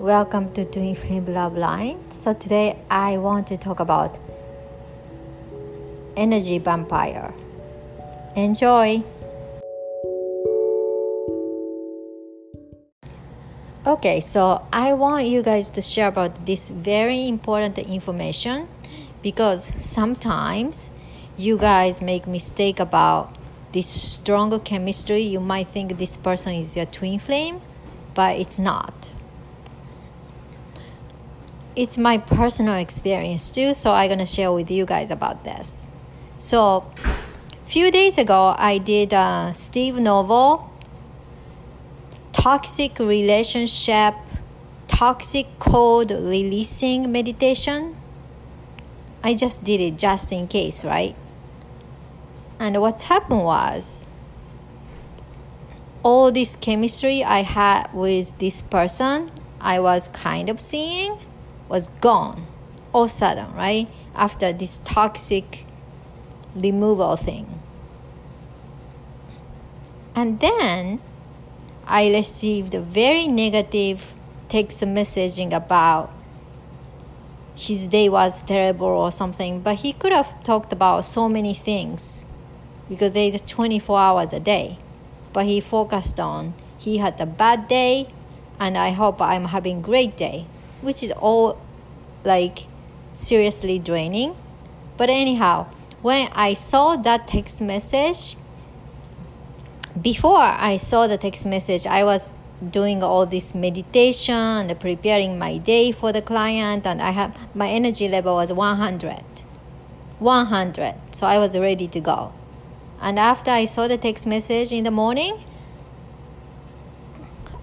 [0.00, 2.10] Welcome to Twin Flame Love Line.
[2.10, 4.16] So today I want to talk about
[6.16, 7.34] energy vampire.
[8.34, 9.04] Enjoy.
[13.86, 18.68] Okay, so I want you guys to share about this very important information
[19.22, 20.90] because sometimes
[21.36, 23.36] you guys make mistake about
[23.72, 25.20] this stronger chemistry.
[25.20, 27.60] You might think this person is your twin flame,
[28.14, 29.12] but it's not.
[31.76, 35.88] It's my personal experience too, so I'm gonna share with you guys about this.
[36.38, 36.90] So,
[37.66, 40.70] few days ago, I did a Steve Nobel
[42.32, 44.14] toxic relationship,
[44.88, 47.96] toxic code releasing meditation.
[49.22, 51.14] I just did it just in case, right?
[52.58, 54.06] And what's happened was
[56.02, 61.18] all this chemistry I had with this person I was kind of seeing
[61.70, 62.46] was gone
[62.92, 63.88] all sudden, right?
[64.14, 65.64] After this toxic
[66.54, 67.60] removal thing.
[70.14, 71.00] And then
[71.86, 74.12] I received a very negative
[74.48, 76.10] text messaging about
[77.54, 82.24] his day was terrible or something, but he could have talked about so many things
[82.88, 84.78] because there's 24 hours a day.
[85.32, 88.08] But he focused on he had a bad day
[88.58, 90.46] and I hope I'm having great day,
[90.82, 91.58] which is all
[92.24, 92.66] like
[93.12, 94.36] seriously draining.
[94.96, 95.66] But anyhow,
[96.02, 98.36] when I saw that text message,
[100.00, 102.32] before I saw the text message, I was
[102.68, 107.68] doing all this meditation and preparing my day for the client and I have my
[107.68, 109.24] energy level was 100
[110.18, 112.32] 100 so I was ready to go.
[113.00, 115.42] And after I saw the text message in the morning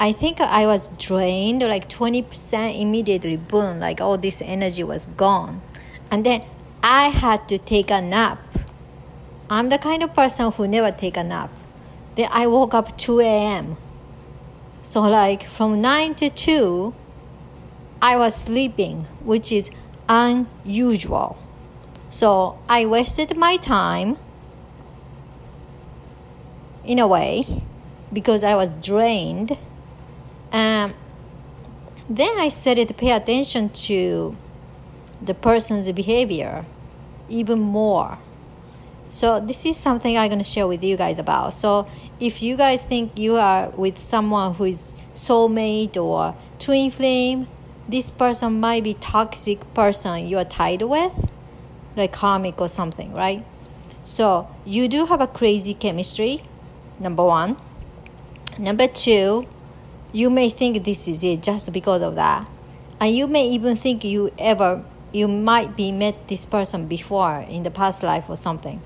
[0.00, 5.60] I think I was drained like 20% immediately boom like all this energy was gone
[6.10, 6.44] and then
[6.82, 8.38] I had to take a nap
[9.50, 11.50] I'm the kind of person who never take a nap
[12.18, 13.76] then I woke up 2 a.m.
[14.82, 16.92] So, like from 9 to 2,
[18.02, 19.70] I was sleeping, which is
[20.08, 21.38] unusual.
[22.10, 24.16] So, I wasted my time
[26.84, 27.62] in a way
[28.12, 29.56] because I was drained.
[32.08, 34.36] Then I started to pay attention to
[35.20, 36.64] the person's behavior
[37.28, 38.18] even more.
[39.10, 41.54] So this is something I'm going to share with you guys about.
[41.54, 41.86] So
[42.20, 47.46] if you guys think you are with someone who is soulmate or twin flame,
[47.88, 51.30] this person might be toxic person you are tied with,
[51.96, 53.44] like karmic or something, right?
[54.04, 56.42] So you do have a crazy chemistry,
[56.98, 57.56] number one.
[58.58, 59.46] Number two,
[60.12, 62.48] you may think this is it just because of that.
[63.00, 67.62] And you may even think you ever you might be met this person before in
[67.62, 68.80] the past life or something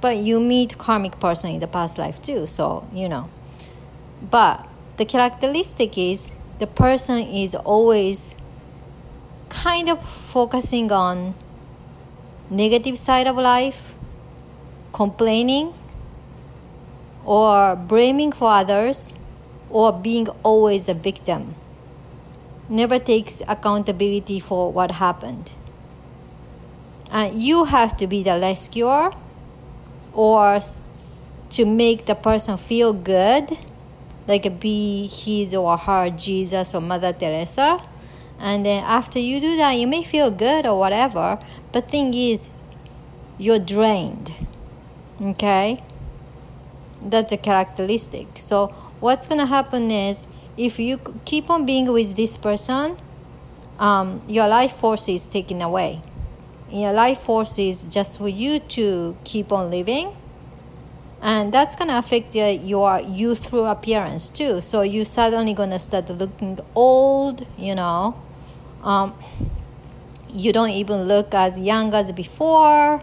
[0.00, 3.28] but you meet karmic person in the past life too so you know
[4.22, 8.34] but the characteristic is the person is always
[9.48, 11.34] kind of focusing on
[12.48, 13.94] negative side of life
[14.92, 15.72] complaining
[17.24, 19.14] or blaming for others
[19.70, 21.54] or being always a victim
[22.68, 25.52] never takes accountability for what happened
[27.10, 29.10] and you have to be the rescuer
[30.12, 30.60] or
[31.50, 33.58] to make the person feel good,
[34.28, 37.82] like be his or her Jesus or Mother Teresa.
[38.38, 41.38] And then after you do that, you may feel good or whatever.
[41.72, 42.50] But thing is,
[43.38, 44.32] you're drained.
[45.20, 45.82] Okay,
[47.02, 48.28] that's a characteristic.
[48.38, 52.96] So what's gonna happen is if you keep on being with this person,
[53.78, 56.02] um, your life force is taken away.
[56.70, 60.16] Your life force is just for you to keep on living
[61.22, 64.60] and that's gonna affect your, your youthful appearance too.
[64.60, 68.20] So you suddenly gonna start looking old you know?
[68.82, 69.14] Um,
[70.28, 73.02] you don't even look as young as before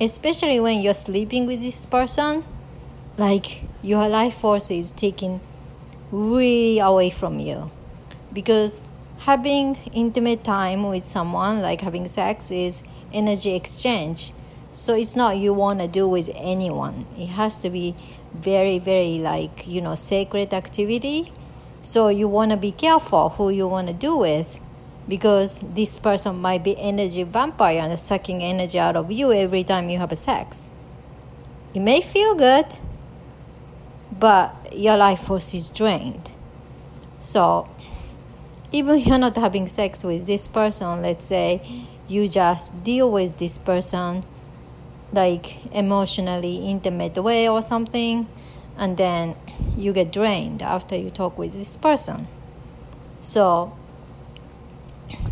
[0.00, 2.44] especially when you're sleeping with this person
[3.18, 5.40] like your life force is taken
[6.10, 7.70] really away from you.
[8.32, 8.82] Because
[9.20, 14.32] having intimate time with someone like having sex is energy exchange.
[14.72, 17.06] So it's not you want to do with anyone.
[17.16, 17.94] It has to be
[18.34, 21.32] very very like you know sacred activity.
[21.82, 24.60] So you want to be careful who you want to do with
[25.08, 29.88] because this person might be energy vampire and sucking energy out of you every time
[29.88, 30.70] you have a sex.
[31.72, 32.66] It may feel good
[34.18, 36.32] but your life force is drained.
[37.20, 37.68] So
[38.72, 43.58] even you're not having sex with this person, let's say you just deal with this
[43.58, 44.24] person
[45.12, 48.28] like emotionally intimate way or something
[48.76, 49.34] and then
[49.76, 52.28] you get drained after you talk with this person.
[53.20, 53.76] So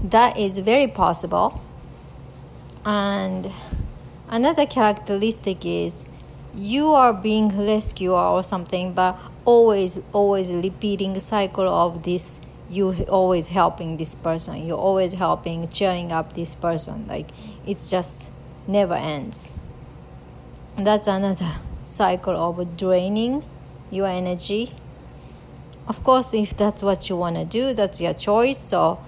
[0.02, 1.60] that is very possible.
[2.84, 3.50] And
[4.28, 6.06] another characteristic is
[6.54, 12.40] you are being rescued or something but always always repeating cycle of this
[12.70, 14.66] you always helping this person.
[14.66, 17.06] You're always helping cheering up this person.
[17.06, 17.28] Like
[17.66, 18.30] it's just
[18.66, 19.52] never ends.
[20.76, 21.52] That's another
[21.82, 23.44] cycle of draining
[23.90, 24.72] your energy.
[25.86, 28.58] Of course if that's what you want to do that's your choice.
[28.58, 28.98] So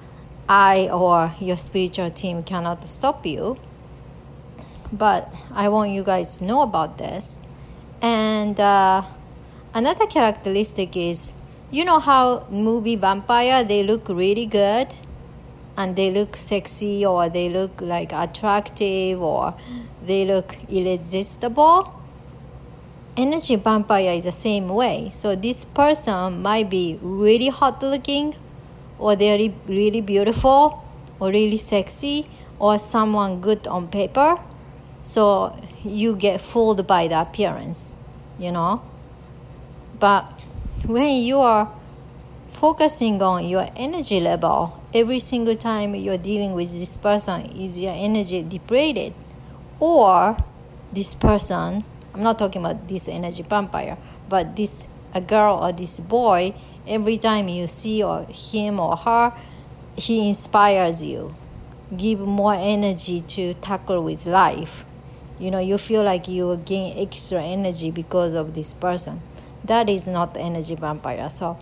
[0.48, 3.58] i or your spiritual team cannot stop you
[4.92, 7.40] but i want you guys to know about this.
[8.02, 9.02] And uh,
[9.74, 11.32] another characteristic is
[11.70, 14.88] you know how movie vampire they look really good?
[15.76, 19.54] And they look sexy or they look like attractive or
[20.02, 21.92] they look irresistible?
[23.16, 25.10] Energy vampire is the same way.
[25.10, 28.36] So this person might be really hot looking
[28.98, 30.84] or they're really beautiful
[31.18, 32.26] or really sexy
[32.58, 34.38] or someone good on paper
[35.06, 37.96] so you get fooled by the appearance
[38.38, 38.82] you know?
[40.00, 40.24] But
[40.84, 41.72] when you are
[42.48, 47.94] focusing on your energy level every single time you're dealing with this person is your
[47.94, 49.14] energy depleted?
[49.78, 50.36] Or
[50.92, 53.98] this person i'm not talking about this energy vampire
[54.28, 56.54] but this a girl or this boy
[56.86, 59.32] every time you see or him or her
[59.96, 61.34] he inspires you.
[61.96, 64.84] Give more energy to tackle with life
[65.38, 69.20] you know you feel like you gain extra energy because of this person.
[69.64, 71.58] That is not the energy vampire so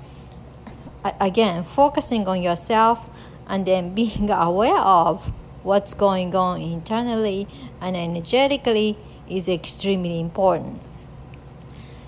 [1.21, 3.11] again focusing on yourself
[3.47, 5.33] and then being aware of
[5.63, 7.49] what's going on internally
[7.81, 8.99] and energetically
[9.29, 10.81] is extremely important.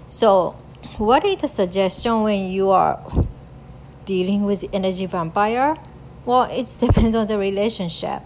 [0.09, 0.57] So
[0.99, 3.01] what is the suggestion when you are
[4.05, 5.77] dealing with energy vampire?
[6.25, 8.23] Well it depends on the relationship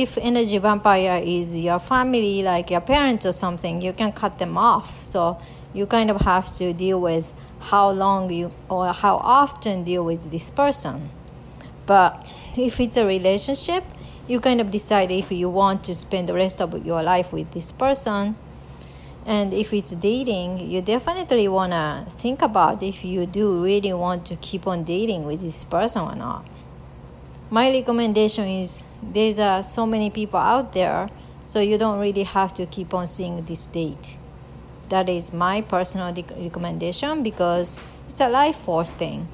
[0.00, 4.56] if energy vampire is your family like your parents or something you can cut them
[4.56, 5.00] off.
[5.00, 5.38] So
[5.74, 10.30] you kind of have to deal with how long you or how often deal with
[10.30, 11.10] this person.
[11.84, 13.84] But if it's a relationship
[14.26, 17.50] you kind of decide if you want to spend the rest of your life with
[17.50, 18.36] this person.
[19.26, 24.24] And if it's dating you definitely want to think about if you do really want
[24.26, 26.46] to keep on dating with this person or not
[27.52, 31.08] my recommendation is there's uh, so many people out there
[31.44, 34.16] so you don't really have to keep on seeing this date
[34.92, 39.26] that is my personal recommendation because it's a life force thing.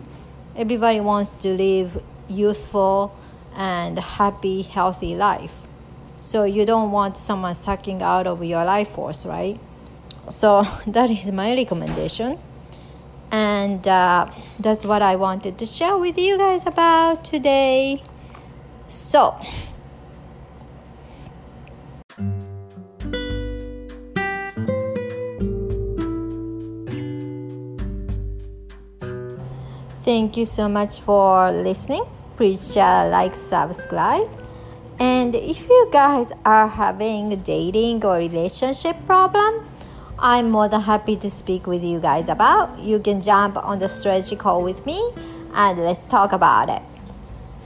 [0.54, 3.12] Everybody wants to live youthful
[3.56, 5.66] and happy, healthy life.
[6.20, 9.58] So you don't want someone sucking out of your life force, right?
[10.28, 12.38] So that is my recommendation.
[13.30, 18.02] And uh, that's what I wanted to share with you guys about today.
[18.88, 19.38] So,
[30.08, 32.02] Thank you so much for listening.
[32.38, 34.30] Please share, like, subscribe.
[34.98, 39.68] And if you guys are having a dating or relationship problem,
[40.18, 42.78] I'm more than happy to speak with you guys about.
[42.78, 45.12] You can jump on the strategy call with me
[45.54, 46.82] and let's talk about it.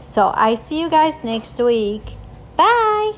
[0.01, 2.17] So I see you guys next week.
[2.57, 3.13] Bye.